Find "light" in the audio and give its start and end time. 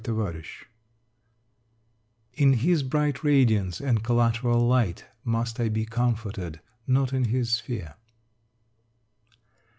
4.67-5.05